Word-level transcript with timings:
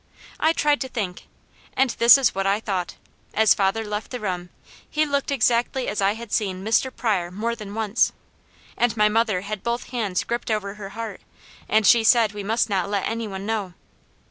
I 0.39 0.51
tried 0.51 0.81
to 0.81 0.87
think, 0.89 1.27
and 1.77 1.91
this 1.91 2.17
is 2.17 2.33
what 2.33 2.47
I 2.47 2.59
thought: 2.59 2.95
as 3.35 3.53
father 3.53 3.85
left 3.85 4.09
the 4.09 4.19
room, 4.19 4.49
he 4.89 5.05
looked 5.05 5.29
exactly 5.29 5.87
as 5.87 6.01
I 6.01 6.13
had 6.15 6.31
seen 6.31 6.65
Mr. 6.65 6.89
Pryor 6.91 7.29
more 7.29 7.55
than 7.55 7.75
once, 7.75 8.11
and 8.75 8.97
my 8.97 9.09
mother 9.09 9.41
had 9.41 9.61
both 9.61 9.89
hands 9.91 10.23
gripped 10.23 10.49
over 10.49 10.73
her 10.73 10.89
heart, 10.97 11.21
and 11.69 11.85
she 11.85 12.03
said 12.03 12.33
we 12.33 12.41
must 12.41 12.67
not 12.67 12.89
let 12.89 13.07
any 13.07 13.27
one 13.27 13.45
know. 13.45 13.75